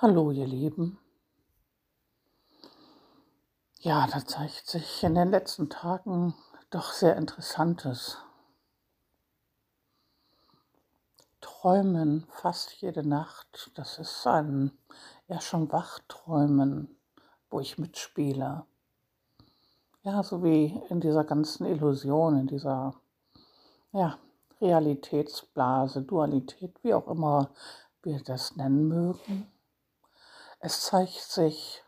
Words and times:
Hallo, 0.00 0.30
ihr 0.30 0.46
Lieben. 0.46 0.96
Ja, 3.80 4.06
da 4.06 4.24
zeigt 4.24 4.68
sich 4.68 5.02
in 5.02 5.16
den 5.16 5.32
letzten 5.32 5.70
Tagen 5.70 6.36
doch 6.70 6.92
sehr 6.92 7.16
Interessantes. 7.16 8.18
Träumen 11.40 12.28
fast 12.30 12.80
jede 12.80 13.04
Nacht, 13.04 13.72
das 13.74 13.98
ist 13.98 14.24
ein 14.24 14.70
ja 15.26 15.40
schon 15.40 15.72
Wachträumen, 15.72 16.96
wo 17.50 17.58
ich 17.58 17.76
mitspiele. 17.76 18.66
Ja, 20.04 20.22
so 20.22 20.44
wie 20.44 20.80
in 20.90 21.00
dieser 21.00 21.24
ganzen 21.24 21.66
Illusion, 21.66 22.38
in 22.38 22.46
dieser 22.46 22.94
ja, 23.90 24.16
Realitätsblase, 24.60 26.02
Dualität, 26.02 26.84
wie 26.84 26.94
auch 26.94 27.08
immer 27.08 27.50
wir 28.04 28.22
das 28.22 28.54
nennen 28.54 28.86
mögen. 28.86 29.50
Es 30.60 30.82
zeigt 30.82 31.14
sich 31.14 31.82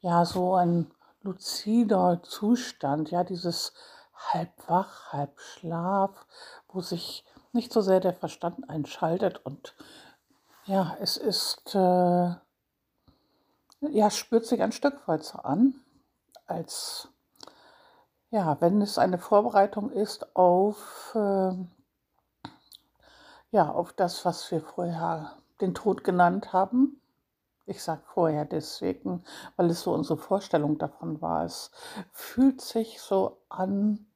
ja 0.00 0.24
so 0.24 0.54
ein 0.54 0.90
luzider 1.22 2.22
Zustand, 2.22 3.10
ja 3.10 3.24
dieses 3.24 3.72
halb 4.14 4.50
wach, 4.68 5.12
halb 5.12 5.38
Schlaf, 5.40 6.26
wo 6.68 6.80
sich 6.80 7.24
nicht 7.52 7.72
so 7.72 7.80
sehr 7.80 8.00
der 8.00 8.14
Verstand 8.14 8.68
einschaltet 8.70 9.44
und 9.44 9.74
ja, 10.66 10.96
es 11.00 11.16
ist, 11.16 11.74
äh, 11.74 12.34
ja, 13.80 14.10
spürt 14.10 14.46
sich 14.46 14.62
ein 14.62 14.72
Stück 14.72 15.08
weit 15.08 15.24
so 15.24 15.38
an, 15.38 15.74
als 16.46 17.08
ja, 18.30 18.60
wenn 18.60 18.80
es 18.80 18.98
eine 18.98 19.18
Vorbereitung 19.18 19.90
ist 19.90 20.36
auf, 20.36 21.12
äh, 21.16 21.52
ja, 23.50 23.68
auf 23.68 23.92
das, 23.92 24.24
was 24.24 24.48
wir 24.52 24.60
vorher 24.60 25.36
den 25.60 25.74
Tod 25.74 26.04
genannt 26.04 26.52
haben, 26.52 27.00
ich 27.66 27.82
sage 27.82 28.02
vorher 28.04 28.44
deswegen, 28.44 29.22
weil 29.56 29.70
es 29.70 29.82
so 29.82 29.92
unsere 29.92 30.18
Vorstellung 30.18 30.78
davon 30.78 31.20
war. 31.20 31.44
Es 31.44 31.70
fühlt 32.12 32.60
sich 32.60 33.00
so 33.00 33.38
an, 33.48 34.06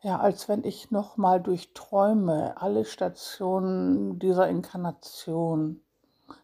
ja, 0.00 0.18
als 0.18 0.48
wenn 0.48 0.64
ich 0.64 0.90
nochmal 0.90 1.40
durchträume, 1.40 2.60
alle 2.60 2.84
Stationen 2.84 4.18
dieser 4.18 4.48
Inkarnation, 4.48 5.82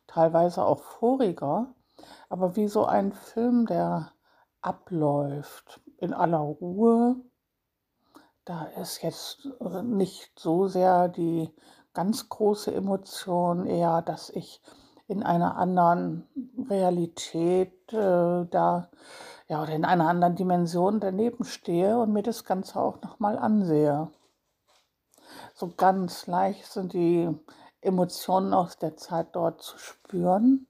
teilweise 0.06 0.64
auch 0.64 0.82
voriger, 0.82 1.72
aber 2.28 2.56
wie 2.56 2.68
so 2.68 2.84
ein 2.84 3.12
Film, 3.12 3.66
der 3.66 4.12
abläuft 4.60 5.80
in 5.98 6.12
aller 6.12 6.38
Ruhe. 6.38 7.16
Da 8.44 8.64
ist 8.64 9.02
jetzt 9.02 9.48
nicht 9.84 10.38
so 10.38 10.66
sehr 10.66 11.08
die 11.08 11.50
ganz 11.94 12.28
große 12.28 12.74
Emotion, 12.74 13.66
eher, 13.66 14.02
dass 14.02 14.30
ich 14.30 14.60
in 15.06 15.22
einer 15.22 15.56
anderen 15.56 16.26
Realität 16.68 17.92
äh, 17.92 18.46
da, 18.46 18.88
ja, 19.48 19.62
oder 19.62 19.72
in 19.72 19.84
einer 19.84 20.08
anderen 20.08 20.36
Dimension 20.36 21.00
daneben 21.00 21.44
stehe 21.44 21.98
und 21.98 22.12
mir 22.12 22.22
das 22.22 22.44
Ganze 22.44 22.80
auch 22.80 23.00
nochmal 23.02 23.38
ansehe. 23.38 24.08
So 25.54 25.72
ganz 25.76 26.26
leicht 26.26 26.66
sind 26.66 26.92
die 26.94 27.28
Emotionen 27.80 28.54
aus 28.54 28.78
der 28.78 28.96
Zeit 28.96 29.28
dort 29.32 29.62
zu 29.62 29.78
spüren, 29.78 30.66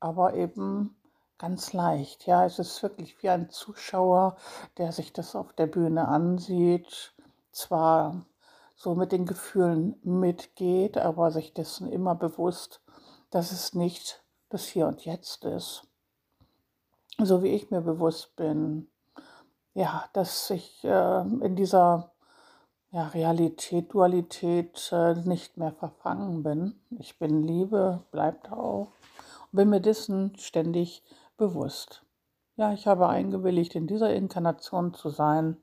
aber 0.00 0.34
eben 0.34 0.96
ganz 1.38 1.72
leicht. 1.72 2.26
Ja, 2.26 2.44
es 2.44 2.58
ist 2.58 2.82
wirklich 2.82 3.22
wie 3.22 3.30
ein 3.30 3.50
Zuschauer, 3.50 4.36
der 4.76 4.92
sich 4.92 5.12
das 5.12 5.34
auf 5.34 5.52
der 5.54 5.66
Bühne 5.66 6.08
ansieht, 6.08 7.14
zwar 7.52 8.26
so 8.76 8.94
mit 8.94 9.12
den 9.12 9.26
Gefühlen 9.26 9.98
mitgeht, 10.02 10.98
aber 10.98 11.30
sich 11.30 11.54
dessen 11.54 11.90
immer 11.90 12.14
bewusst 12.14 12.81
dass 13.32 13.50
es 13.50 13.74
nicht 13.74 14.22
das 14.50 14.66
Hier 14.66 14.86
und 14.86 15.04
Jetzt 15.04 15.44
ist. 15.44 15.88
So 17.18 17.42
wie 17.42 17.48
ich 17.48 17.70
mir 17.70 17.80
bewusst 17.80 18.36
bin, 18.36 18.88
ja, 19.74 20.04
dass 20.12 20.50
ich 20.50 20.84
äh, 20.84 21.20
in 21.22 21.56
dieser 21.56 22.12
ja, 22.90 23.06
Realität, 23.08 23.92
Dualität 23.92 24.90
äh, 24.92 25.14
nicht 25.14 25.56
mehr 25.56 25.72
verfangen 25.72 26.42
bin. 26.42 26.74
Ich 26.98 27.18
bin 27.18 27.42
Liebe, 27.42 28.04
bleibt 28.10 28.52
auch. 28.52 28.88
Und 29.50 29.56
bin 29.56 29.70
mir 29.70 29.80
dessen 29.80 30.36
ständig 30.36 31.02
bewusst. 31.38 32.04
Ja, 32.56 32.74
ich 32.74 32.86
habe 32.86 33.08
eingewilligt, 33.08 33.74
in 33.74 33.86
dieser 33.86 34.12
Inkarnation 34.12 34.92
zu 34.92 35.08
sein, 35.08 35.56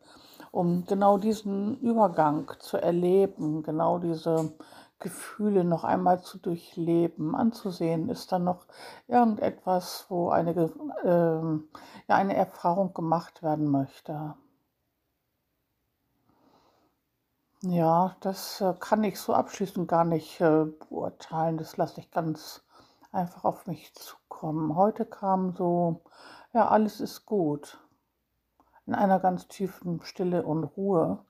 um 0.51 0.85
genau 0.85 1.19
diesen 1.19 1.79
Übergang 1.81 2.51
zu 2.59 2.77
erleben, 2.77 3.61
genau 3.61 3.99
diese 3.99 4.53
Gefühle 4.99 5.63
noch 5.63 5.83
einmal 5.83 6.21
zu 6.21 6.37
durchleben, 6.37 7.35
anzusehen. 7.35 8.09
Ist 8.09 8.31
da 8.31 8.39
noch 8.39 8.65
irgendetwas, 9.07 10.05
wo 10.09 10.29
eine, 10.29 10.51
äh, 11.03 11.81
ja, 12.07 12.15
eine 12.15 12.35
Erfahrung 12.35 12.93
gemacht 12.93 13.41
werden 13.41 13.69
möchte? 13.69 14.35
Ja, 17.61 18.15
das 18.21 18.61
äh, 18.61 18.73
kann 18.79 19.03
ich 19.03 19.19
so 19.19 19.33
abschließend 19.33 19.87
gar 19.87 20.05
nicht 20.05 20.39
äh, 20.41 20.65
beurteilen. 20.65 21.57
Das 21.57 21.77
lasse 21.77 21.99
ich 21.99 22.11
ganz 22.11 22.63
einfach 23.11 23.43
auf 23.45 23.67
mich 23.67 23.93
zukommen. 23.95 24.75
Heute 24.75 25.05
kam 25.05 25.53
so, 25.55 26.01
ja, 26.53 26.67
alles 26.69 27.01
ist 27.01 27.25
gut. 27.25 27.79
In 28.85 28.95
einer 28.95 29.19
ganz 29.19 29.47
tiefen 29.47 30.01
Stille 30.03 30.43
und 30.45 30.63
Ruhe 30.63 31.25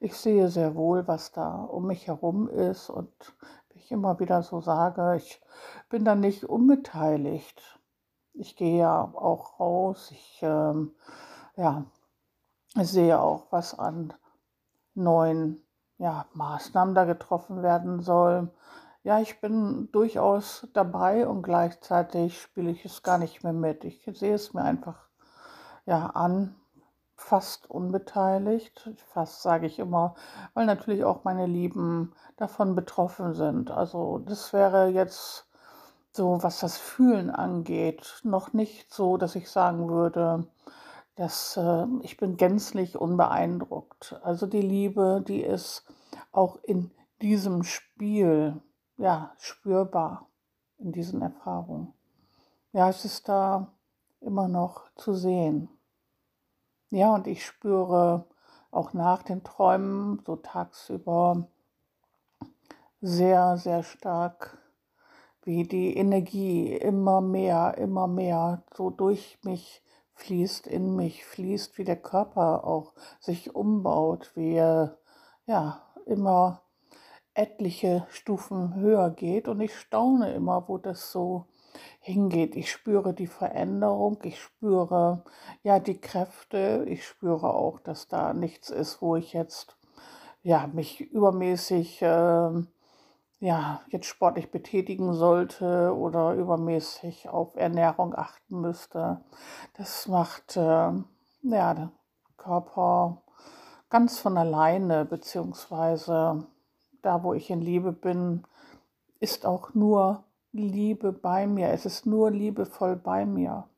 ich 0.00 0.14
sehe 0.14 0.48
sehr 0.48 0.74
wohl, 0.74 1.08
was 1.08 1.32
da 1.32 1.62
um 1.62 1.86
mich 1.86 2.06
herum 2.06 2.48
ist 2.48 2.90
und 2.90 3.10
wie 3.70 3.78
ich 3.78 3.90
immer 3.90 4.18
wieder 4.20 4.42
so 4.42 4.60
sage, 4.60 5.16
ich 5.16 5.40
bin 5.88 6.04
da 6.04 6.14
nicht 6.14 6.44
unbeteiligt. 6.44 7.80
Ich 8.32 8.56
gehe 8.56 8.78
ja 8.78 9.02
auch 9.02 9.58
raus, 9.58 10.10
ich 10.12 10.38
ähm, 10.42 10.94
ja, 11.56 11.84
sehe 12.76 13.20
auch, 13.20 13.46
was 13.50 13.78
an 13.78 14.14
neuen 14.94 15.62
ja, 15.98 16.26
Maßnahmen 16.34 16.94
da 16.94 17.04
getroffen 17.04 17.62
werden 17.62 18.00
soll. 18.00 18.50
Ja, 19.02 19.20
ich 19.20 19.40
bin 19.40 19.88
durchaus 19.90 20.68
dabei 20.74 21.26
und 21.26 21.42
gleichzeitig 21.42 22.40
spiele 22.40 22.70
ich 22.70 22.84
es 22.84 23.02
gar 23.02 23.18
nicht 23.18 23.42
mehr 23.42 23.52
mit. 23.52 23.84
Ich 23.84 24.08
sehe 24.12 24.34
es 24.34 24.54
mir 24.54 24.62
einfach 24.62 25.08
ja 25.86 26.06
an, 26.06 26.54
fast 27.18 27.68
unbeteiligt. 27.68 28.90
Fast 29.12 29.42
sage 29.42 29.66
ich 29.66 29.78
immer, 29.78 30.14
weil 30.54 30.64
natürlich 30.64 31.04
auch 31.04 31.24
meine 31.24 31.46
Lieben 31.46 32.14
davon 32.36 32.74
betroffen 32.74 33.34
sind. 33.34 33.70
Also 33.70 34.18
das 34.18 34.52
wäre 34.52 34.88
jetzt 34.88 35.46
so, 36.12 36.42
was 36.42 36.60
das 36.60 36.78
Fühlen 36.78 37.30
angeht, 37.30 38.20
noch 38.22 38.52
nicht 38.52 38.94
so, 38.94 39.18
dass 39.18 39.34
ich 39.34 39.50
sagen 39.50 39.88
würde, 39.88 40.46
dass 41.16 41.56
äh, 41.56 41.86
ich 42.02 42.16
bin 42.16 42.36
gänzlich 42.36 42.96
unbeeindruckt. 42.96 44.18
Also 44.22 44.46
die 44.46 44.62
Liebe, 44.62 45.22
die 45.26 45.42
ist 45.42 45.84
auch 46.32 46.58
in 46.62 46.90
diesem 47.20 47.64
Spiel 47.64 48.62
ja 48.96 49.32
spürbar 49.38 50.28
in 50.78 50.92
diesen 50.92 51.20
Erfahrungen. 51.20 51.92
Ja, 52.72 52.88
es 52.88 53.04
ist 53.04 53.28
da 53.28 53.72
immer 54.20 54.48
noch 54.48 54.84
zu 54.94 55.14
sehen. 55.14 55.68
Ja, 56.90 57.14
und 57.14 57.26
ich 57.26 57.44
spüre 57.44 58.24
auch 58.70 58.94
nach 58.94 59.22
den 59.22 59.44
Träumen 59.44 60.22
so 60.24 60.36
tagsüber 60.36 61.46
sehr, 63.02 63.58
sehr 63.58 63.82
stark, 63.82 64.56
wie 65.42 65.64
die 65.64 65.94
Energie 65.96 66.72
immer 66.72 67.20
mehr, 67.20 67.76
immer 67.76 68.06
mehr 68.06 68.62
so 68.74 68.88
durch 68.88 69.38
mich 69.42 69.82
fließt, 70.14 70.66
in 70.66 70.96
mich 70.96 71.26
fließt, 71.26 71.76
wie 71.76 71.84
der 71.84 72.00
Körper 72.00 72.64
auch 72.64 72.94
sich 73.20 73.54
umbaut, 73.54 74.32
wie 74.34 74.54
er 74.54 74.96
ja 75.46 75.82
immer 76.06 76.62
etliche 77.34 78.06
Stufen 78.08 78.74
höher 78.76 79.10
geht. 79.10 79.46
Und 79.46 79.60
ich 79.60 79.76
staune 79.76 80.32
immer, 80.32 80.68
wo 80.68 80.78
das 80.78 81.12
so 81.12 81.46
hingeht. 82.00 82.56
Ich 82.56 82.70
spüre 82.70 83.14
die 83.14 83.26
Veränderung, 83.26 84.18
ich 84.22 84.40
spüre 84.40 85.24
ja 85.62 85.78
die 85.78 86.00
Kräfte, 86.00 86.84
ich 86.88 87.06
spüre 87.06 87.54
auch, 87.54 87.80
dass 87.80 88.08
da 88.08 88.32
nichts 88.32 88.70
ist, 88.70 89.02
wo 89.02 89.16
ich 89.16 89.32
jetzt 89.32 89.76
ja 90.42 90.66
mich 90.66 91.00
übermäßig 91.00 92.02
äh, 92.02 92.50
ja 93.40 93.80
jetzt 93.88 94.06
sportlich 94.06 94.50
betätigen 94.50 95.14
sollte 95.14 95.94
oder 95.96 96.34
übermäßig 96.34 97.28
auf 97.28 97.56
Ernährung 97.56 98.14
achten 98.14 98.60
müsste. 98.60 99.20
Das 99.76 100.08
macht 100.08 100.56
äh, 100.56 100.92
ja 101.42 101.74
der 101.74 101.90
Körper 102.36 103.22
ganz 103.90 104.18
von 104.18 104.36
alleine 104.36 105.04
beziehungsweise 105.04 106.46
da, 107.02 107.22
wo 107.22 107.34
ich 107.34 107.50
in 107.50 107.60
Liebe 107.60 107.92
bin, 107.92 108.44
ist 109.20 109.46
auch 109.46 109.74
nur 109.74 110.24
Liebe 110.58 111.12
bei 111.12 111.46
mir. 111.46 111.68
Es 111.68 111.86
ist 111.86 112.06
nur 112.06 112.30
liebevoll 112.30 112.96
bei 112.96 113.24
mir. 113.24 113.68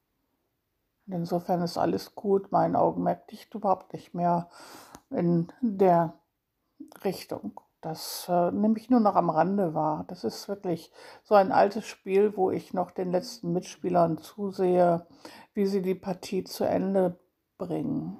Und 1.06 1.15
insofern 1.15 1.62
ist 1.62 1.79
alles 1.79 2.15
gut. 2.15 2.53
Mein 2.53 2.77
Augenmerk 2.77 3.31
liegt 3.31 3.55
überhaupt 3.55 3.93
nicht 3.93 4.15
mehr 4.15 4.49
in 5.11 5.53
der 5.61 6.15
Richtung. 7.05 7.61
das 7.81 8.27
äh, 8.29 8.50
nehme 8.50 8.77
ich 8.77 8.91
nur 8.91 9.00
noch 9.00 9.17
am 9.17 9.31
Rande 9.31 9.75
wahr. 9.75 10.05
Das 10.09 10.25
ist 10.25 10.49
wirklich 10.49 10.93
so 11.23 11.35
ein 11.35 11.50
altes 11.50 11.87
Spiel, 11.87 12.37
wo 12.37 12.50
ich 12.50 12.75
noch 12.75 12.91
den 12.91 13.11
letzten 13.11 13.53
Mitspielern 13.53 14.19
zusehe, 14.19 15.06
wie 15.55 15.67
sie 15.67 15.83
die 15.83 15.94
Partie 15.94 16.44
zu 16.44 16.65
Ende 16.65 17.19
bringen. 17.56 18.19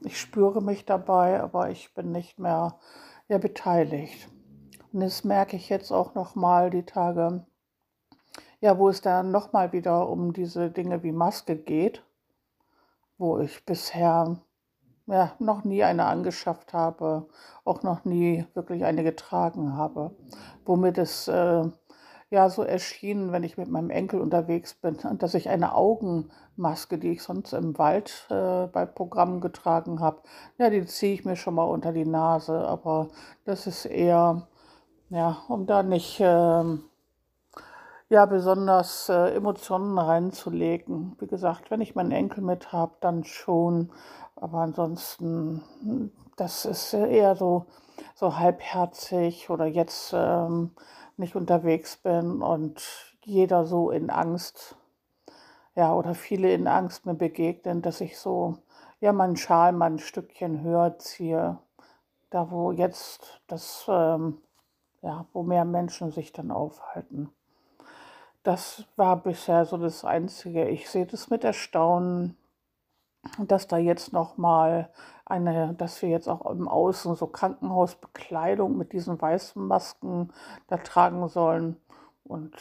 Ich 0.00 0.20
spüre 0.20 0.60
mich 0.60 0.84
dabei, 0.84 1.40
aber 1.40 1.70
ich 1.70 1.94
bin 1.94 2.12
nicht 2.12 2.38
mehr 2.38 2.78
ja, 3.28 3.38
beteiligt. 3.38 4.28
Und 4.92 5.00
das 5.00 5.24
merke 5.24 5.56
ich 5.56 5.68
jetzt 5.68 5.90
auch 5.90 6.14
noch 6.14 6.34
mal 6.34 6.70
die 6.70 6.84
Tage, 6.84 7.46
ja, 8.64 8.78
wo 8.78 8.88
es 8.88 9.02
dann 9.02 9.30
noch 9.30 9.52
mal 9.52 9.74
wieder 9.74 10.08
um 10.08 10.32
diese 10.32 10.70
Dinge 10.70 11.02
wie 11.02 11.12
Maske 11.12 11.54
geht, 11.54 12.02
wo 13.18 13.38
ich 13.38 13.66
bisher 13.66 14.38
ja, 15.06 15.32
noch 15.38 15.64
nie 15.64 15.84
eine 15.84 16.06
angeschafft 16.06 16.72
habe, 16.72 17.28
auch 17.66 17.82
noch 17.82 18.06
nie 18.06 18.46
wirklich 18.54 18.86
eine 18.86 19.02
getragen 19.04 19.76
habe, 19.76 20.12
womit 20.64 20.96
es 20.96 21.28
äh, 21.28 21.64
ja 22.30 22.48
so 22.48 22.62
erschien, 22.62 23.32
wenn 23.32 23.42
ich 23.42 23.58
mit 23.58 23.68
meinem 23.68 23.90
Enkel 23.90 24.22
unterwegs 24.22 24.72
bin, 24.72 24.96
dass 25.18 25.34
ich 25.34 25.50
eine 25.50 25.74
Augenmaske, 25.74 26.96
die 26.96 27.12
ich 27.12 27.22
sonst 27.22 27.52
im 27.52 27.76
Wald 27.76 28.26
äh, 28.30 28.66
bei 28.68 28.86
Programmen 28.86 29.42
getragen 29.42 30.00
habe, 30.00 30.22
ja, 30.56 30.70
die 30.70 30.86
ziehe 30.86 31.12
ich 31.12 31.26
mir 31.26 31.36
schon 31.36 31.56
mal 31.56 31.64
unter 31.64 31.92
die 31.92 32.06
Nase, 32.06 32.66
aber 32.66 33.08
das 33.44 33.66
ist 33.66 33.84
eher, 33.84 34.48
ja, 35.10 35.36
um 35.48 35.66
da 35.66 35.82
nicht 35.82 36.18
äh, 36.20 36.64
ja 38.08 38.26
besonders 38.26 39.08
äh, 39.08 39.34
Emotionen 39.34 39.98
reinzulegen. 39.98 41.16
Wie 41.18 41.26
gesagt, 41.26 41.70
wenn 41.70 41.80
ich 41.80 41.94
meinen 41.94 42.12
Enkel 42.12 42.42
mit 42.42 42.72
habe, 42.72 42.94
dann 43.00 43.24
schon, 43.24 43.92
aber 44.36 44.58
ansonsten, 44.58 45.62
das 46.36 46.64
ist 46.64 46.92
eher 46.94 47.36
so, 47.36 47.66
so 48.14 48.38
halbherzig 48.38 49.50
oder 49.50 49.66
jetzt 49.66 50.12
ähm, 50.14 50.72
nicht 51.16 51.36
unterwegs 51.36 51.96
bin 51.96 52.42
und 52.42 52.82
jeder 53.24 53.64
so 53.66 53.90
in 53.90 54.10
Angst, 54.10 54.76
ja, 55.74 55.94
oder 55.94 56.14
viele 56.14 56.52
in 56.52 56.68
Angst 56.68 57.06
mir 57.06 57.14
begegnen, 57.14 57.82
dass 57.82 58.00
ich 58.00 58.18
so, 58.18 58.58
ja, 59.00 59.12
meinen 59.12 59.36
Schal 59.36 59.72
mal 59.72 59.86
ein 59.90 59.98
Stückchen 59.98 60.62
höher 60.62 60.98
ziehe, 60.98 61.58
da 62.30 62.50
wo 62.50 62.72
jetzt 62.72 63.40
das, 63.46 63.86
ähm, 63.88 64.38
ja, 65.02 65.26
wo 65.32 65.42
mehr 65.42 65.64
Menschen 65.64 66.12
sich 66.12 66.32
dann 66.32 66.50
aufhalten. 66.50 67.30
Das 68.44 68.84
war 68.96 69.16
bisher 69.16 69.64
so 69.64 69.78
das 69.78 70.04
Einzige. 70.04 70.68
Ich 70.68 70.90
sehe 70.90 71.06
das 71.06 71.30
mit 71.30 71.44
Erstaunen, 71.44 72.36
dass 73.38 73.66
da 73.66 73.78
jetzt 73.78 74.12
noch 74.12 74.36
mal 74.36 74.90
eine, 75.24 75.72
dass 75.72 76.02
wir 76.02 76.10
jetzt 76.10 76.28
auch 76.28 76.44
im 76.50 76.68
Außen 76.68 77.14
so 77.14 77.26
Krankenhausbekleidung 77.26 78.76
mit 78.76 78.92
diesen 78.92 79.20
weißen 79.20 79.66
Masken 79.66 80.30
da 80.68 80.76
tragen 80.76 81.26
sollen. 81.28 81.80
Und 82.22 82.54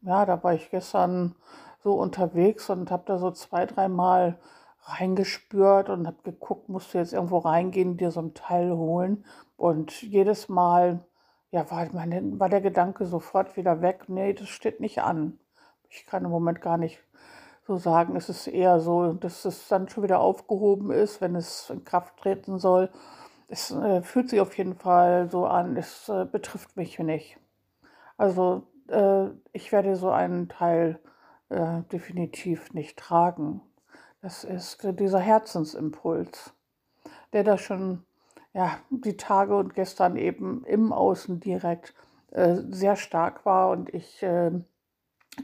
ja, 0.00 0.26
da 0.26 0.42
war 0.42 0.54
ich 0.54 0.70
gestern 0.70 1.36
so 1.84 1.94
unterwegs 1.94 2.68
und 2.68 2.90
habe 2.90 3.04
da 3.06 3.18
so 3.18 3.30
zwei, 3.30 3.64
dreimal 3.64 4.40
reingespürt 4.82 5.88
und 5.88 6.08
habe 6.08 6.18
geguckt, 6.24 6.68
musst 6.68 6.92
du 6.92 6.98
jetzt 6.98 7.12
irgendwo 7.12 7.38
reingehen, 7.38 7.96
dir 7.96 8.10
so 8.10 8.20
ein 8.20 8.34
Teil 8.34 8.72
holen. 8.72 9.24
Und 9.56 10.02
jedes 10.02 10.48
Mal, 10.48 11.04
ja, 11.52 11.70
war, 11.70 11.86
meine, 11.92 12.40
war 12.40 12.48
der 12.48 12.62
Gedanke 12.62 13.06
sofort 13.06 13.56
wieder 13.56 13.82
weg, 13.82 14.08
nee, 14.08 14.32
das 14.32 14.48
steht 14.48 14.80
nicht 14.80 15.02
an. 15.02 15.38
Ich 15.90 16.06
kann 16.06 16.24
im 16.24 16.30
Moment 16.30 16.62
gar 16.62 16.78
nicht 16.78 16.98
so 17.66 17.76
sagen. 17.76 18.16
Es 18.16 18.30
ist 18.30 18.46
eher 18.46 18.80
so, 18.80 19.12
dass 19.12 19.44
es 19.44 19.68
dann 19.68 19.88
schon 19.88 20.02
wieder 20.02 20.20
aufgehoben 20.20 20.90
ist, 20.90 21.20
wenn 21.20 21.36
es 21.36 21.68
in 21.70 21.84
Kraft 21.84 22.16
treten 22.16 22.58
soll. 22.58 22.90
Es 23.48 23.70
äh, 23.70 24.02
fühlt 24.02 24.30
sich 24.30 24.40
auf 24.40 24.56
jeden 24.56 24.74
Fall 24.76 25.30
so 25.30 25.46
an, 25.46 25.76
es 25.76 26.08
äh, 26.08 26.24
betrifft 26.24 26.76
mich 26.76 26.98
nicht. 26.98 27.38
Also 28.16 28.66
äh, 28.88 29.26
ich 29.52 29.72
werde 29.72 29.96
so 29.96 30.10
einen 30.10 30.48
Teil 30.48 31.00
äh, 31.50 31.82
definitiv 31.92 32.72
nicht 32.72 32.98
tragen. 32.98 33.60
Das 34.22 34.44
ist 34.44 34.78
dieser 34.98 35.20
Herzensimpuls, 35.20 36.54
der 37.34 37.44
da 37.44 37.58
schon 37.58 38.04
ja, 38.54 38.78
die 38.90 39.16
Tage 39.16 39.56
und 39.56 39.74
gestern 39.74 40.16
eben 40.16 40.64
im 40.64 40.92
Außen 40.92 41.40
direkt 41.40 41.94
äh, 42.30 42.56
sehr 42.70 42.96
stark 42.96 43.44
war 43.46 43.70
und 43.70 43.92
ich 43.94 44.22
äh, 44.22 44.50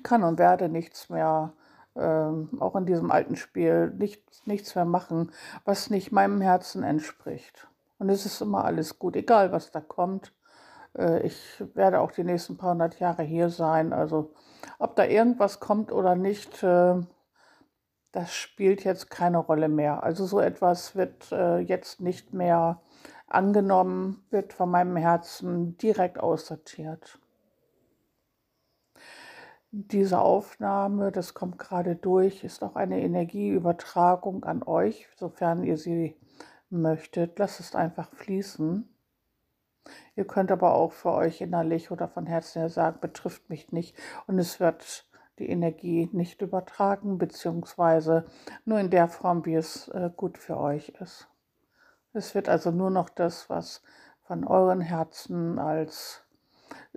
kann 0.03 0.23
und 0.23 0.39
werde 0.39 0.69
nichts 0.69 1.09
mehr 1.09 1.55
ähm, 1.97 2.51
auch 2.61 2.77
in 2.77 2.87
diesem 2.87 3.11
alten 3.11 3.37
Spiel 3.37 3.91
nichts, 3.91 4.47
nichts 4.47 4.75
mehr 4.75 4.85
machen, 4.85 5.33
was 5.65 5.91
nicht 5.91 6.13
meinem 6.13 6.41
Herzen 6.41 6.83
entspricht. 6.83 7.69
Und 7.99 8.09
es 8.11 8.27
ist 8.27 8.41
immer 8.41 8.65
alles 8.65 8.99
gut, 8.99 9.17
egal 9.17 9.53
was 9.53 9.71
da 9.73 9.81
kommt. 9.81 10.33
Äh, 10.97 11.27
ich 11.27 11.63
werde 11.75 12.01
auch 12.01 12.13
die 12.13 12.25
nächsten 12.25 12.57
paar 12.57 12.73
hundert 12.73 13.01
Jahre 13.01 13.23
hier 13.23 13.51
sein. 13.51 13.93
Also 13.93 14.33
ob 14.79 14.97
da 14.97 15.05
irgendwas 15.05 15.61
kommt 15.61 15.93
oder 15.93 16.15
nicht, 16.15 16.63
äh, 16.63 16.95
das 18.13 18.35
spielt 18.35 18.85
jetzt 18.85 19.11
keine 19.11 19.39
Rolle 19.39 19.69
mehr. 19.69 20.03
Also 20.03 20.27
so 20.27 20.41
etwas 20.41 20.95
wird 20.95 21.33
äh, 21.33 21.59
jetzt 21.59 22.01
nicht 22.01 22.33
mehr 22.33 22.81
angenommen, 23.29 24.25
wird 24.31 24.53
von 24.53 24.71
meinem 24.71 24.97
Herzen 24.97 25.77
direkt 25.79 26.19
aussortiert 26.21 27.19
diese 29.71 30.21
Aufnahme, 30.21 31.13
das 31.13 31.35
kommt 31.35 31.59
gerade 31.59 31.95
durch, 31.95 32.43
ist 32.43 32.63
auch 32.63 32.75
eine 32.77 33.01
Energieübertragung 33.01 34.45
an 34.45 34.63
euch, 34.63 35.07
sofern 35.17 35.63
ihr 35.63 35.77
sie 35.77 36.17
möchtet. 36.71 37.39
Lasst 37.39 37.61
es 37.61 37.75
einfach 37.75 38.11
fließen. 38.13 38.89
Ihr 40.17 40.27
könnt 40.27 40.51
aber 40.51 40.75
auch 40.75 40.93
für 40.93 41.13
euch 41.13 41.41
innerlich 41.41 41.91
oder 41.91 42.09
von 42.09 42.27
Herzen 42.27 42.61
her 42.61 42.69
sagen, 42.71 43.01
betrifft 43.01 43.49
mich 43.51 43.73
nicht. 43.73 43.97
Und 44.27 44.39
es 44.39 44.59
wird 44.59 45.07
die 45.39 45.49
Energie 45.49 46.09
nicht 46.13 46.43
übertragen, 46.43 47.19
beziehungsweise 47.19 48.27
nur 48.65 48.81
in 48.81 48.91
der 48.91 49.09
Form, 49.09 49.45
wie 49.45 49.55
es 49.55 49.89
äh, 49.89 50.11
gut 50.15 50.39
für 50.39 50.59
euch 50.59 50.91
ist. 51.01 51.29
Es 52.19 52.35
wird 52.35 52.49
also 52.49 52.73
nur 52.73 52.91
noch 52.91 53.09
das, 53.09 53.49
was 53.49 53.81
von 54.23 54.45
euren 54.45 54.81
Herzen 54.81 55.61
als 55.61 56.25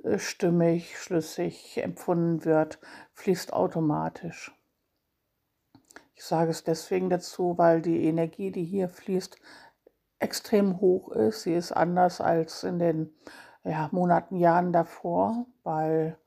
äh, 0.04 0.18
stimmig, 0.18 0.98
schlüssig 0.98 1.78
empfunden 1.78 2.44
wird, 2.44 2.80
fließt 3.14 3.54
automatisch. 3.54 4.52
Ich 6.16 6.24
sage 6.24 6.50
es 6.50 6.64
deswegen 6.64 7.12
dazu, 7.12 7.58
weil 7.60 7.84
die 7.84 8.06
Energie, 8.06 8.52
die 8.52 8.64
hier 8.64 8.90
fließt, 8.90 9.38
extrem 10.18 10.82
hoch 10.82 11.12
ist. 11.12 11.44
Sie 11.44 11.54
ist 11.54 11.72
anders 11.72 12.20
als 12.20 12.64
in 12.64 12.80
den 12.80 13.14
ja, 13.64 13.90
Monaten, 13.92 14.38
Jahren 14.38 14.74
davor, 14.74 15.46
weil 15.64 16.18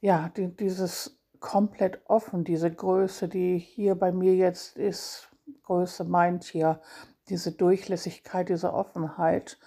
ja, 0.00 0.30
die, 0.36 0.54
dieses 0.54 1.18
komplett 1.40 2.00
offen, 2.06 2.44
diese 2.44 2.70
Größe, 2.72 3.26
die 3.26 3.58
hier 3.58 3.96
bei 3.96 4.12
mir 4.12 4.36
jetzt 4.36 4.76
ist, 4.76 5.28
Größe 5.64 6.04
meint 6.04 6.44
hier 6.44 6.80
diese 7.28 7.52
Durchlässigkeit, 7.52 8.48
diese 8.48 8.72
Offenheit, 8.72 9.58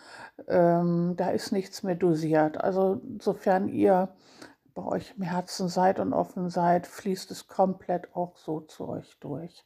ähm, 0.47 1.15
da 1.17 1.29
ist 1.29 1.51
nichts 1.51 1.83
mehr 1.83 1.95
dosiert. 1.95 2.61
Also 2.63 3.01
sofern 3.19 3.67
ihr 3.67 4.15
bei 4.73 4.83
euch 4.83 5.15
im 5.17 5.23
Herzen 5.23 5.69
seid 5.69 5.99
und 5.99 6.13
offen 6.13 6.49
seid, 6.49 6.85
fließt 6.85 7.31
es 7.31 7.47
komplett 7.47 8.15
auch 8.15 8.37
so 8.37 8.61
zu 8.61 8.87
euch 8.87 9.17
durch. 9.19 9.65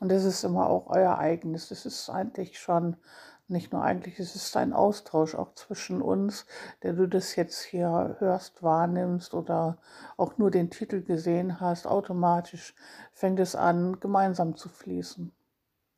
Und 0.00 0.12
es 0.12 0.24
ist 0.24 0.44
immer 0.44 0.68
auch 0.68 0.86
euer 0.88 1.18
eigenes. 1.18 1.70
Es 1.70 1.86
ist 1.86 2.10
eigentlich 2.10 2.58
schon, 2.58 2.96
nicht 3.46 3.72
nur 3.72 3.82
eigentlich, 3.82 4.18
es 4.18 4.34
ist 4.36 4.56
ein 4.56 4.72
Austausch 4.72 5.34
auch 5.34 5.54
zwischen 5.54 6.00
uns, 6.00 6.46
der 6.82 6.94
du 6.94 7.06
das 7.06 7.36
jetzt 7.36 7.62
hier 7.62 8.16
hörst, 8.18 8.62
wahrnimmst 8.62 9.34
oder 9.34 9.78
auch 10.16 10.38
nur 10.38 10.50
den 10.50 10.70
Titel 10.70 11.02
gesehen 11.02 11.60
hast. 11.60 11.86
Automatisch 11.86 12.74
fängt 13.12 13.40
es 13.40 13.54
an, 13.54 14.00
gemeinsam 14.00 14.56
zu 14.56 14.68
fließen. 14.68 15.32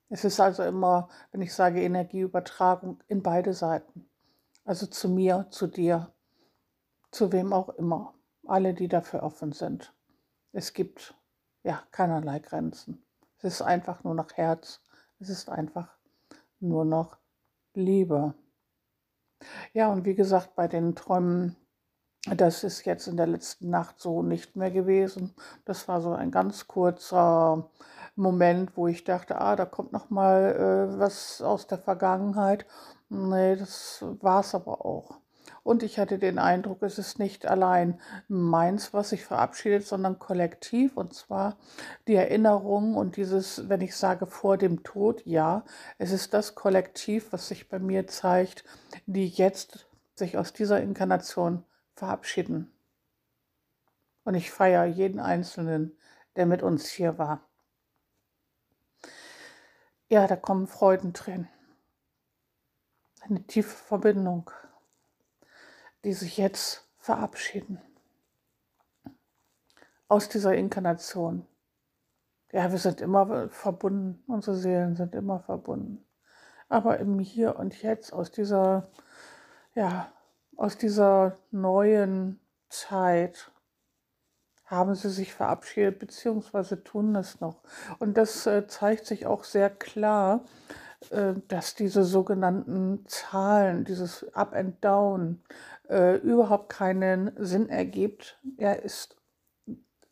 Es 0.09 0.25
ist 0.25 0.39
also 0.41 0.63
immer, 0.63 1.09
wenn 1.33 1.43
ich 1.43 1.53
sage 1.53 1.83
Energieübertragung, 1.83 3.03
in 3.09 3.23
beide 3.23 3.53
Seiten. 3.55 4.09
Also 4.65 4.87
zu 4.87 5.09
mir, 5.09 5.47
zu 5.51 5.67
dir, 5.67 6.13
zu 7.11 7.33
wem 7.33 7.53
auch 7.53 7.71
immer. 7.71 8.15
Alle, 8.47 8.75
die 8.75 8.89
dafür 8.89 9.23
offen 9.23 9.53
sind. 9.53 9.93
Es 10.53 10.73
gibt 10.73 11.15
ja 11.65 11.83
keinerlei 11.91 12.39
Grenzen. 12.39 13.05
Es 13.39 13.45
ist 13.45 13.63
einfach 13.63 14.05
nur 14.05 14.15
noch 14.15 14.33
Herz. 14.35 14.81
Es 15.19 15.29
ist 15.29 15.49
einfach 15.49 15.97
nur 16.61 16.85
noch 16.85 17.19
Liebe. 17.75 18.35
Ja, 19.73 19.89
und 19.93 20.05
wie 20.05 20.15
gesagt, 20.15 20.55
bei 20.55 20.69
den 20.69 20.95
Träumen, 20.95 21.57
das 22.37 22.65
ist 22.65 22.85
jetzt 22.87 23.07
in 23.07 23.17
der 23.17 23.27
letzten 23.27 23.71
Nacht 23.71 24.01
so 24.01 24.23
nicht 24.23 24.57
mehr 24.57 24.71
gewesen. 24.71 25.35
Das 25.65 25.89
war 25.89 26.01
so 26.01 26.13
ein 26.13 26.31
ganz 26.31 26.67
kurzer 26.67 27.71
Moment, 28.17 28.77
wo 28.77 28.89
ich 28.89 29.05
dachte, 29.05 29.41
ah, 29.41 29.57
da 29.57 29.67
kommt 29.67 29.93
noch 29.93 30.11
mal 30.11 30.91
äh, 30.95 30.99
was 30.99 31.43
aus 31.43 31.67
der 31.67 31.79
Vergangenheit. 31.79 32.67
Nee, 33.09 33.57
das 33.57 34.05
war 34.21 34.41
es 34.41 34.55
aber 34.55 34.85
auch. 34.85 35.21
Und 35.63 35.83
ich 35.83 35.99
hatte 35.99 36.19
den 36.19 36.39
Eindruck, 36.39 36.83
es 36.83 36.99
ist 36.99 37.19
nicht 37.19 37.47
allein 37.47 38.01
meins, 38.29 38.95
was 38.95 39.11
sich 39.11 39.25
verabschiedet, 39.25 39.87
sondern 39.87 40.19
kollektiv. 40.19 40.97
Und 40.97 41.13
zwar 41.15 41.57
die 42.07 42.15
Erinnerung 42.15 42.97
und 42.97 43.17
dieses, 43.17 43.69
wenn 43.69 43.81
ich 43.81 43.97
sage 43.97 44.27
vor 44.27 44.57
dem 44.57 44.83
Tod, 44.83 45.23
ja, 45.27 45.65
es 45.99 46.13
ist 46.13 46.35
das 46.35 46.55
Kollektiv, 46.55 47.33
was 47.33 47.49
sich 47.49 47.69
bei 47.69 47.79
mir 47.79 48.07
zeigt, 48.07 48.65
die 49.07 49.29
jetzt 49.29 49.89
sich 50.15 50.39
aus 50.39 50.53
dieser 50.53 50.81
Inkarnation 50.81 51.65
verabschieden. 51.95 52.73
Und 54.25 54.35
ich 54.35 54.51
feiere 54.51 54.87
jeden 54.87 55.21
Einzelnen, 55.21 55.97
der 56.37 56.47
mit 56.47 56.63
uns 56.63 56.89
hier 56.89 57.19
war. 57.19 57.41
Ja, 60.09 60.27
da 60.27 60.37
kommen 60.37 60.67
Freudentränen. 60.67 61.49
Eine 63.23 63.43
tiefe 63.45 63.77
Verbindung 63.77 64.51
die 66.07 66.13
sich 66.13 66.37
jetzt 66.37 66.89
verabschieden 66.99 67.83
aus 70.07 70.29
dieser 70.29 70.55
Inkarnation. 70.55 71.45
Ja, 72.53 72.71
wir 72.71 72.79
sind 72.79 73.01
immer 73.01 73.49
verbunden, 73.49 74.23
unsere 74.29 74.57
Seelen 74.57 74.95
sind 74.95 75.17
immer 75.17 75.41
verbunden. 75.41 76.07
Aber 76.69 76.99
im 76.99 77.19
Hier 77.19 77.57
und 77.57 77.83
Jetzt, 77.83 78.13
aus 78.13 78.31
dieser, 78.31 78.89
ja, 79.75 80.13
aus 80.57 80.79
dieser 80.79 81.39
neuen 81.51 82.39
Zeit, 82.69 83.51
haben 84.67 84.95
sie 84.95 85.11
sich 85.11 85.33
verabschiedet, 85.33 85.99
beziehungsweise 85.99 86.83
tun 86.83 87.15
es 87.15 87.41
noch. 87.41 87.63
Und 87.99 88.17
das 88.17 88.47
äh, 88.47 88.67
zeigt 88.67 89.07
sich 89.07 89.27
auch 89.27 89.45
sehr 89.45 89.71
klar, 89.71 90.45
äh, 91.11 91.35
dass 91.49 91.75
diese 91.75 92.03
sogenannten 92.05 93.05
Zahlen, 93.07 93.85
dieses 93.85 94.33
Up 94.35 94.55
and 94.55 94.85
Down, 94.85 95.43
äh, 95.89 96.17
überhaupt 96.17 96.69
keinen 96.69 97.33
Sinn 97.37 97.69
ergibt. 97.69 98.39
Er 98.57 98.83
ist 98.83 99.17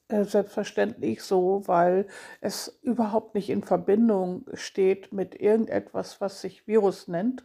selbstverständlich 0.09 1.23
so, 1.23 1.63
weil 1.67 2.07
es 2.41 2.79
überhaupt 2.83 3.35
nicht 3.35 3.51
in 3.51 3.65
Verbindung 3.65 4.45
steht 4.53 5.13
mit 5.13 5.35
irgendetwas, 5.35 6.21
was 6.21 6.41
sich 6.41 6.67
Virus 6.69 7.09
nennt, 7.09 7.45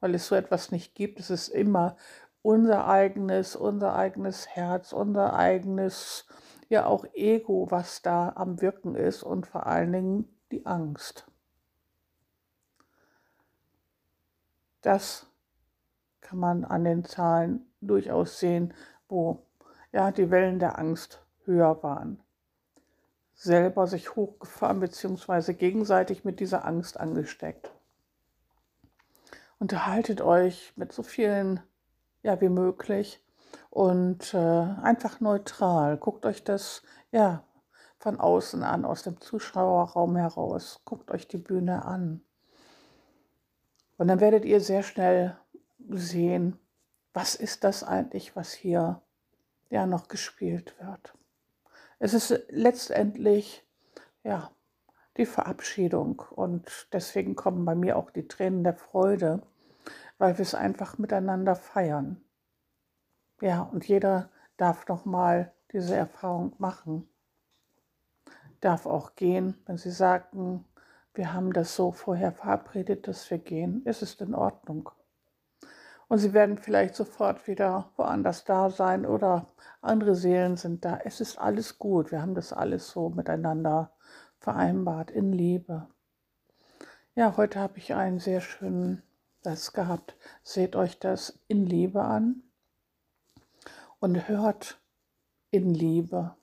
weil 0.00 0.14
es 0.14 0.28
so 0.28 0.34
etwas 0.34 0.70
nicht 0.70 0.94
gibt. 0.94 1.18
Es 1.18 1.30
ist 1.30 1.48
immer 1.48 1.96
unser 2.42 2.86
eigenes, 2.86 3.56
unser 3.56 3.94
eigenes 3.94 4.48
Herz, 4.48 4.92
unser 4.92 5.34
eigenes, 5.34 6.26
ja 6.68 6.86
auch 6.86 7.04
Ego, 7.14 7.70
was 7.70 8.02
da 8.02 8.32
am 8.36 8.60
Wirken 8.60 8.94
ist 8.94 9.22
und 9.22 9.46
vor 9.46 9.66
allen 9.66 9.92
Dingen 9.92 10.28
die 10.50 10.66
Angst. 10.66 11.26
Das 14.82 15.26
kann 16.20 16.38
man 16.38 16.64
an 16.64 16.84
den 16.84 17.04
Zahlen 17.04 17.66
durchaus 17.80 18.38
sehen, 18.38 18.72
wo 19.08 19.46
ja, 19.92 20.12
die 20.12 20.30
Wellen 20.30 20.58
der 20.58 20.78
Angst 20.78 21.22
höher 21.44 21.82
waren. 21.82 22.22
Selber 23.34 23.86
sich 23.86 24.14
hochgefahren 24.16 24.80
bzw. 24.80 25.54
gegenseitig 25.54 26.24
mit 26.24 26.40
dieser 26.40 26.64
Angst 26.64 27.00
angesteckt. 27.00 27.72
Unterhaltet 29.58 30.20
euch 30.20 30.72
mit 30.76 30.92
so 30.92 31.02
vielen 31.02 31.60
ja, 32.22 32.40
wie 32.40 32.48
möglich 32.48 33.22
und 33.70 34.34
äh, 34.34 34.38
einfach 34.38 35.20
neutral. 35.20 35.96
Guckt 35.96 36.26
euch 36.26 36.44
das 36.44 36.82
ja 37.12 37.44
von 37.98 38.18
außen 38.18 38.62
an, 38.62 38.84
aus 38.84 39.02
dem 39.02 39.20
Zuschauerraum 39.20 40.16
heraus. 40.16 40.80
Guckt 40.84 41.10
euch 41.10 41.28
die 41.28 41.38
Bühne 41.38 41.84
an. 41.84 42.22
Und 43.98 44.08
dann 44.08 44.20
werdet 44.20 44.44
ihr 44.44 44.60
sehr 44.60 44.82
schnell 44.82 45.36
sehen, 45.90 46.58
was 47.12 47.34
ist 47.34 47.64
das 47.64 47.84
eigentlich, 47.84 48.34
was 48.36 48.52
hier 48.52 49.02
ja 49.68 49.86
noch 49.86 50.08
gespielt 50.08 50.74
wird. 50.80 51.14
Es 51.98 52.14
ist 52.14 52.44
letztendlich 52.48 53.66
ja 54.24 54.50
die 55.16 55.26
Verabschiedung 55.26 56.22
und 56.30 56.88
deswegen 56.92 57.36
kommen 57.36 57.64
bei 57.64 57.74
mir 57.74 57.96
auch 57.96 58.10
die 58.10 58.26
Tränen 58.26 58.64
der 58.64 58.74
Freude, 58.74 59.42
weil 60.20 60.36
wir 60.36 60.42
es 60.42 60.54
einfach 60.54 60.98
miteinander 60.98 61.56
feiern. 61.56 62.22
Ja, 63.40 63.62
und 63.62 63.88
jeder 63.88 64.28
darf 64.58 64.86
noch 64.86 65.06
mal 65.06 65.50
diese 65.72 65.96
Erfahrung 65.96 66.52
machen. 66.58 67.08
Darf 68.60 68.84
auch 68.84 69.14
gehen, 69.16 69.56
wenn 69.64 69.78
sie 69.78 69.90
sagten, 69.90 70.66
wir 71.14 71.32
haben 71.32 71.54
das 71.54 71.74
so 71.74 71.90
vorher 71.90 72.32
verabredet, 72.32 73.08
dass 73.08 73.30
wir 73.30 73.38
gehen, 73.38 73.82
ist 73.86 74.02
es 74.02 74.20
in 74.20 74.34
Ordnung. 74.34 74.90
Und 76.06 76.18
sie 76.18 76.34
werden 76.34 76.58
vielleicht 76.58 76.96
sofort 76.96 77.46
wieder 77.46 77.90
woanders 77.96 78.44
da 78.44 78.68
sein 78.68 79.06
oder 79.06 79.46
andere 79.80 80.14
Seelen 80.14 80.58
sind 80.58 80.84
da. 80.84 80.98
Es 81.02 81.22
ist 81.22 81.38
alles 81.38 81.78
gut. 81.78 82.12
Wir 82.12 82.20
haben 82.20 82.34
das 82.34 82.52
alles 82.52 82.90
so 82.90 83.08
miteinander 83.08 83.90
vereinbart 84.38 85.10
in 85.10 85.32
Liebe. 85.32 85.88
Ja, 87.14 87.38
heute 87.38 87.58
habe 87.58 87.78
ich 87.78 87.94
einen 87.94 88.18
sehr 88.18 88.42
schönen 88.42 89.02
das 89.42 89.72
gehabt. 89.72 90.16
Seht 90.42 90.76
euch 90.76 90.98
das 90.98 91.38
in 91.48 91.66
Liebe 91.66 92.02
an 92.02 92.42
und 93.98 94.28
hört 94.28 94.80
in 95.50 95.74
Liebe. 95.74 96.34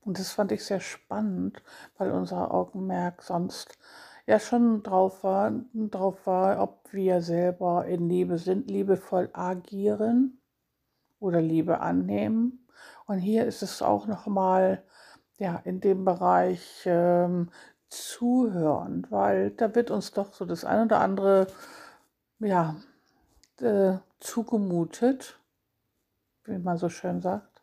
Und 0.00 0.18
das 0.18 0.32
fand 0.32 0.52
ich 0.52 0.64
sehr 0.64 0.80
spannend, 0.80 1.62
weil 1.96 2.10
unser 2.12 2.52
Augenmerk 2.52 3.22
sonst 3.22 3.78
ja 4.26 4.38
schon 4.38 4.82
drauf 4.82 5.24
war, 5.24 5.52
drauf 5.72 6.26
war, 6.26 6.62
ob 6.62 6.92
wir 6.92 7.22
selber 7.22 7.86
in 7.86 8.08
Liebe 8.08 8.38
sind, 8.38 8.70
liebevoll 8.70 9.30
agieren 9.32 10.40
oder 11.20 11.40
Liebe 11.40 11.80
annehmen. 11.80 12.66
Und 13.06 13.18
hier 13.18 13.46
ist 13.46 13.62
es 13.62 13.82
auch 13.82 14.06
nochmal 14.06 14.82
ja, 15.38 15.56
in 15.64 15.80
dem 15.80 16.04
Bereich 16.04 16.82
ähm, 16.84 17.50
zuhören, 17.88 19.06
weil 19.10 19.50
da 19.52 19.74
wird 19.74 19.90
uns 19.90 20.12
doch 20.12 20.34
so 20.34 20.44
das 20.44 20.64
eine 20.64 20.84
oder 20.84 21.00
andere 21.00 21.46
ja, 22.40 22.76
äh, 23.60 23.98
zugemutet, 24.20 25.38
wie 26.44 26.58
man 26.58 26.78
so 26.78 26.88
schön 26.88 27.20
sagt, 27.20 27.62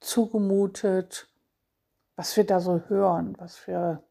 zugemutet, 0.00 1.28
was 2.16 2.36
wir 2.36 2.44
da 2.44 2.60
so 2.60 2.82
hören, 2.88 3.34
was 3.38 3.66
wir 3.66 4.02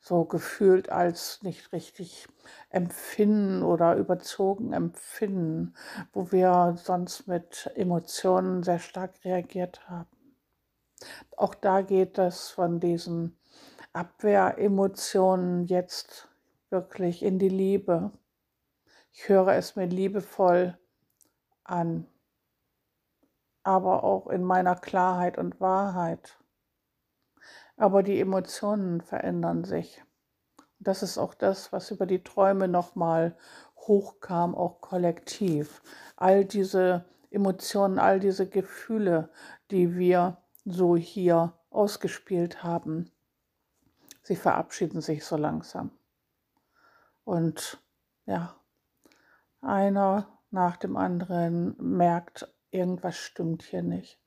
so 0.00 0.24
gefühlt 0.24 0.90
als 0.90 1.42
nicht 1.42 1.72
richtig 1.72 2.28
empfinden 2.70 3.62
oder 3.62 3.96
überzogen 3.96 4.72
empfinden, 4.72 5.74
wo 6.12 6.30
wir 6.30 6.76
sonst 6.76 7.26
mit 7.26 7.70
Emotionen 7.74 8.62
sehr 8.62 8.78
stark 8.78 9.24
reagiert 9.24 9.88
haben. 9.88 10.08
Auch 11.36 11.54
da 11.54 11.82
geht 11.82 12.18
es 12.18 12.50
von 12.50 12.78
diesen 12.78 13.36
Abwehremotionen 13.92 15.64
jetzt 15.64 16.28
wirklich 16.70 17.22
in 17.22 17.38
die 17.38 17.48
Liebe. 17.48 18.12
Ich 19.18 19.30
höre 19.30 19.54
es 19.54 19.76
mir 19.76 19.86
liebevoll 19.86 20.78
an, 21.64 22.06
aber 23.62 24.04
auch 24.04 24.26
in 24.26 24.44
meiner 24.44 24.76
Klarheit 24.76 25.38
und 25.38 25.58
Wahrheit. 25.58 26.38
Aber 27.78 28.02
die 28.02 28.20
Emotionen 28.20 29.00
verändern 29.00 29.64
sich. 29.64 30.04
Das 30.80 31.02
ist 31.02 31.16
auch 31.16 31.32
das, 31.32 31.72
was 31.72 31.90
über 31.90 32.04
die 32.04 32.22
Träume 32.22 32.68
nochmal 32.68 33.34
hochkam, 33.78 34.54
auch 34.54 34.82
kollektiv. 34.82 35.82
All 36.16 36.44
diese 36.44 37.06
Emotionen, 37.30 37.98
all 37.98 38.20
diese 38.20 38.46
Gefühle, 38.46 39.30
die 39.70 39.96
wir 39.96 40.36
so 40.66 40.94
hier 40.94 41.54
ausgespielt 41.70 42.62
haben, 42.62 43.10
sie 44.22 44.36
verabschieden 44.36 45.00
sich 45.00 45.24
so 45.24 45.38
langsam. 45.38 45.90
Und 47.24 47.82
ja, 48.26 48.54
einer 49.66 50.40
nach 50.50 50.76
dem 50.76 50.96
anderen 50.96 51.76
merkt, 51.78 52.48
irgendwas 52.70 53.16
stimmt 53.16 53.62
hier 53.62 53.82
nicht 53.82 54.18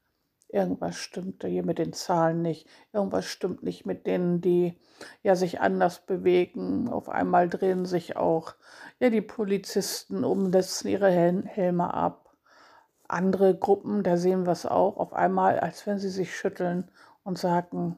irgendwas 0.49 0.95
stimmt 0.95 1.43
hier 1.43 1.63
mit 1.63 1.77
den 1.77 1.93
Zahlen 1.93 2.41
nicht, 2.41 2.67
irgendwas 2.91 3.25
stimmt 3.25 3.63
nicht 3.63 3.85
mit 3.85 4.07
denen, 4.07 4.41
die 4.41 4.79
ja 5.21 5.35
sich 5.35 5.61
anders 5.61 6.05
bewegen. 6.05 6.89
Auf 6.89 7.07
einmal 7.09 7.47
drehen 7.47 7.85
sich 7.85 8.17
auch 8.17 8.55
ja 8.99 9.09
die 9.09 9.21
Polizisten 9.21 10.23
um, 10.23 10.51
setzen 10.51 10.87
ihre 10.89 11.09
Hel 11.09 11.45
Helme 11.45 11.93
ab. 11.93 12.35
Andere 13.07 13.57
Gruppen, 13.57 14.03
da 14.03 14.17
sehen 14.17 14.45
wir 14.45 14.51
es 14.51 14.65
auch, 14.65 14.97
auf 14.97 15.13
einmal, 15.13 15.59
als 15.59 15.87
wenn 15.87 15.97
sie 15.97 16.09
sich 16.09 16.35
schütteln 16.35 16.91
und 17.23 17.37
sagen, 17.37 17.97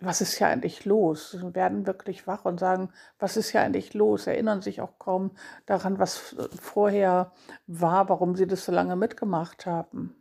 was 0.00 0.20
ist 0.20 0.34
hier 0.38 0.46
eigentlich 0.48 0.84
los? 0.84 1.32
Sie 1.32 1.54
werden 1.54 1.86
wirklich 1.86 2.26
wach 2.26 2.44
und 2.44 2.60
sagen, 2.60 2.90
was 3.18 3.36
ist 3.36 3.50
hier 3.50 3.62
eigentlich 3.62 3.94
los? 3.94 4.26
Erinnern 4.26 4.62
sich 4.62 4.80
auch 4.80 4.98
kaum 4.98 5.32
daran, 5.66 5.98
was 5.98 6.36
vorher 6.60 7.32
war, 7.66 8.08
warum 8.08 8.36
sie 8.36 8.46
das 8.46 8.64
so 8.64 8.72
lange 8.72 8.96
mitgemacht 8.96 9.66
haben. 9.66 10.14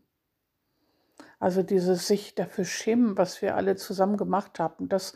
Also 1.40 1.62
dieses 1.62 2.08
sich 2.08 2.34
dafür 2.34 2.66
schämen, 2.66 3.16
was 3.16 3.44
wir 3.44 3.56
alle 3.56 3.76
zusammen 3.76 4.18
gemacht 4.18 4.60
haben, 4.60 4.90
das 4.90 5.16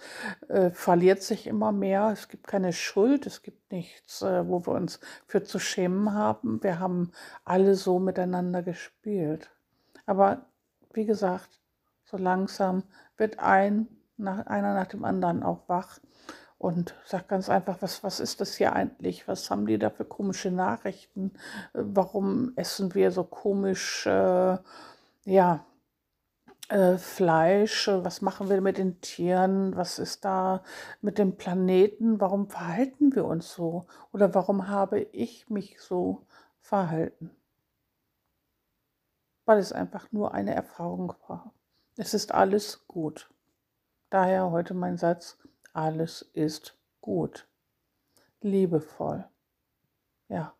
äh, 0.49 0.69
verliert 0.69 1.23
sich 1.23 1.47
immer 1.47 1.71
mehr. 1.71 2.09
Es 2.13 2.27
gibt 2.27 2.45
keine 2.45 2.73
Schuld, 2.73 3.25
es 3.25 3.41
gibt 3.41 3.71
nichts, 3.71 4.21
äh, 4.21 4.47
wo 4.47 4.63
wir 4.67 4.73
uns 4.73 4.99
für 5.25 5.43
zu 5.43 5.57
schämen 5.57 6.13
haben. 6.13 6.61
Wir 6.61 6.79
haben 6.79 7.11
alle 7.43 7.73
so 7.73 7.97
miteinander 7.97 8.61
gespielt. 8.61 9.49
Aber 10.05 10.45
wie 10.93 11.05
gesagt, 11.05 11.59
so 12.03 12.17
langsam 12.17 12.83
wird 13.17 13.39
ein, 13.39 13.87
nach, 14.21 14.45
einer 14.47 14.73
nach 14.73 14.87
dem 14.87 15.03
anderen 15.03 15.43
auch 15.43 15.67
wach 15.67 15.99
und 16.61 16.93
sagt 17.05 17.27
ganz 17.27 17.49
einfach, 17.49 17.81
was, 17.81 18.03
was 18.03 18.19
ist 18.19 18.39
das 18.39 18.55
hier 18.55 18.73
eigentlich? 18.73 19.27
Was 19.27 19.49
haben 19.49 19.65
die 19.65 19.79
da 19.79 19.89
für 19.89 20.05
komische 20.05 20.51
Nachrichten? 20.51 21.33
Warum 21.73 22.53
essen 22.55 22.93
wir 22.93 23.09
so 23.09 23.23
komisch, 23.23 24.05
äh, 24.05 24.57
ja, 25.25 25.65
äh, 26.69 26.97
Fleisch? 26.99 27.87
Was 27.87 28.21
machen 28.21 28.47
wir 28.47 28.61
mit 28.61 28.77
den 28.77 29.01
Tieren? 29.01 29.75
Was 29.75 29.97
ist 29.97 30.23
da 30.23 30.63
mit 31.01 31.17
dem 31.17 31.35
Planeten? 31.35 32.21
Warum 32.21 32.47
verhalten 32.47 33.15
wir 33.15 33.25
uns 33.25 33.51
so? 33.53 33.87
Oder 34.13 34.35
warum 34.35 34.67
habe 34.67 34.99
ich 34.99 35.49
mich 35.49 35.81
so 35.81 36.27
verhalten? 36.61 37.31
Weil 39.45 39.57
es 39.57 39.73
einfach 39.73 40.11
nur 40.11 40.35
eine 40.35 40.53
Erfahrung 40.53 41.15
war. 41.27 41.51
Es 41.97 42.13
ist 42.13 42.31
alles 42.35 42.87
gut. 42.87 43.30
Daher 44.11 44.51
heute 44.51 44.73
mein 44.73 44.97
Satz, 44.97 45.37
alles 45.71 46.21
ist 46.33 46.77
gut. 46.99 47.47
Liebevoll. 48.41 49.25
Ja, 50.27 50.53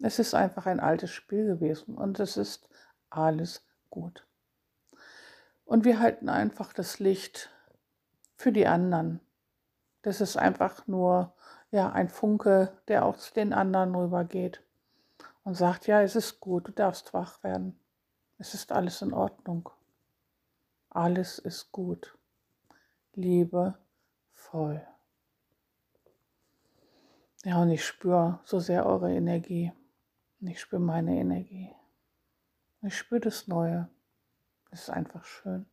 es 0.00 0.18
ist 0.18 0.34
einfach 0.34 0.66
ein 0.66 0.80
altes 0.80 1.10
Spiel 1.10 1.46
gewesen 1.46 1.94
und 1.94 2.20
es 2.20 2.36
ist 2.36 2.68
alles 3.08 3.66
gut. 3.88 4.26
Und 5.64 5.86
wir 5.86 5.98
halten 5.98 6.28
einfach 6.28 6.74
das 6.74 6.98
Licht 6.98 7.48
für 8.36 8.52
die 8.52 8.66
anderen. 8.66 9.20
Das 10.02 10.20
ist 10.20 10.36
einfach 10.36 10.86
nur 10.86 11.32
ja, 11.70 11.90
ein 11.90 12.10
Funke, 12.10 12.76
der 12.88 13.06
auch 13.06 13.16
zu 13.16 13.32
den 13.32 13.54
anderen 13.54 13.94
rübergeht 13.94 14.62
und 15.42 15.54
sagt, 15.54 15.86
ja, 15.86 16.02
es 16.02 16.16
ist 16.16 16.38
gut, 16.38 16.68
du 16.68 16.72
darfst 16.72 17.14
wach 17.14 17.42
werden. 17.42 17.80
Es 18.36 18.52
ist 18.52 18.72
alles 18.72 19.00
in 19.00 19.14
Ordnung. 19.14 19.70
Alles 20.90 21.38
ist 21.38 21.72
gut. 21.72 22.14
Liebe 23.16 23.78
voll. 24.32 24.84
Ja, 27.44 27.62
und 27.62 27.70
ich 27.70 27.84
spüre 27.84 28.40
so 28.44 28.58
sehr 28.58 28.86
eure 28.86 29.12
Energie. 29.12 29.72
Ich 30.40 30.60
spüre 30.60 30.80
meine 30.80 31.16
Energie. 31.16 31.74
Ich 32.82 32.96
spüre 32.96 33.20
das 33.20 33.46
Neue. 33.46 33.88
Es 34.70 34.82
ist 34.82 34.90
einfach 34.90 35.24
schön. 35.24 35.66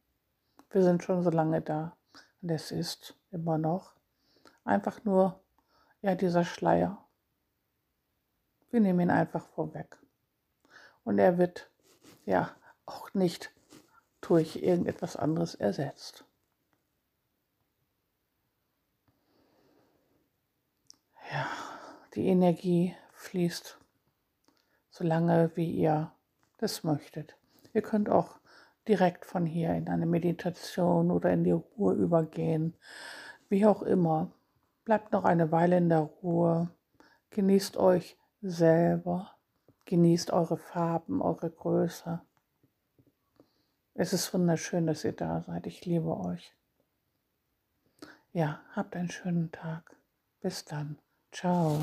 Wir 0.69 0.83
sind 0.83 1.03
schon 1.03 1.23
so 1.23 1.29
lange 1.29 1.61
da. 1.61 1.97
Und 2.41 2.51
es 2.51 2.71
ist 2.71 3.15
immer 3.31 3.57
noch 3.57 3.95
einfach 4.63 5.03
nur, 5.03 5.41
ja, 6.01 6.15
dieser 6.15 6.45
Schleier. 6.45 7.03
Wir 8.69 8.81
nehmen 8.81 8.99
ihn 8.99 9.11
einfach 9.11 9.47
vorweg. 9.47 9.97
Und 11.03 11.17
er 11.17 11.37
wird, 11.37 11.69
ja, 12.25 12.55
auch 12.85 13.13
nicht 13.13 13.51
durch 14.21 14.57
irgendetwas 14.57 15.15
anderes 15.15 15.55
ersetzt. 15.55 16.25
Ja, 21.31 21.47
die 22.13 22.27
Energie 22.27 22.93
fließt 23.13 23.79
so 24.89 25.03
lange, 25.05 25.51
wie 25.55 25.71
ihr 25.71 26.11
das 26.57 26.83
möchtet. 26.83 27.37
Ihr 27.73 27.81
könnt 27.81 28.09
auch 28.09 28.39
direkt 28.85 29.25
von 29.25 29.45
hier 29.45 29.73
in 29.73 29.87
eine 29.87 30.05
Meditation 30.05 31.09
oder 31.09 31.31
in 31.31 31.45
die 31.45 31.51
Ruhe 31.51 31.93
übergehen, 31.93 32.75
wie 33.47 33.65
auch 33.65 33.81
immer. 33.81 34.31
Bleibt 34.83 35.13
noch 35.13 35.23
eine 35.23 35.53
Weile 35.53 35.77
in 35.77 35.87
der 35.87 36.01
Ruhe, 36.01 36.69
genießt 37.29 37.77
euch 37.77 38.17
selber, 38.41 39.31
genießt 39.85 40.31
eure 40.31 40.57
Farben, 40.57 41.21
eure 41.21 41.49
Größe. 41.49 42.21
Es 43.93 44.11
ist 44.11 44.33
wunderschön, 44.33 44.85
dass 44.85 45.05
ihr 45.05 45.13
da 45.13 45.41
seid. 45.43 45.65
Ich 45.65 45.85
liebe 45.85 46.17
euch. 46.17 46.53
Ja, 48.33 48.61
habt 48.75 48.97
einen 48.97 49.11
schönen 49.11 49.51
Tag. 49.53 49.95
Bis 50.41 50.65
dann. 50.65 50.97
Ciao. 51.31 51.81